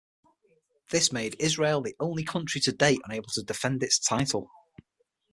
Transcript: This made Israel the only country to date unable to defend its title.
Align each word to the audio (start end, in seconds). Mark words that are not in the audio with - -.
This 0.89 1.11
made 1.11 1.35
Israel 1.37 1.79
the 1.81 1.95
only 1.99 2.23
country 2.23 2.59
to 2.61 2.71
date 2.71 3.01
unable 3.05 3.29
to 3.33 3.43
defend 3.43 3.83
its 3.83 3.99
title. 3.99 4.49